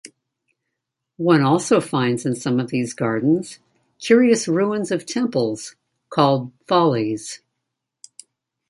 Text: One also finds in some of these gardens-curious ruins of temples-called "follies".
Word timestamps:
One 1.17 1.41
also 1.43 1.79
finds 1.79 2.25
in 2.25 2.33
some 2.33 2.59
of 2.59 2.71
these 2.71 2.91
gardens-curious 2.95 4.47
ruins 4.47 4.89
of 4.89 5.05
temples-called 5.05 6.51
"follies". 6.65 7.39